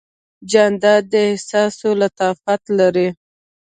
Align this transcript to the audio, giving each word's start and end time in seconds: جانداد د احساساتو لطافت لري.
جانداد 0.51 1.03
د 1.11 1.13
احساساتو 1.29 1.87
لطافت 2.01 2.61
لري. 2.79 3.09